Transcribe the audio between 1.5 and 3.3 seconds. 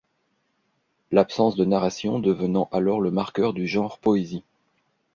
de narration devenant alors le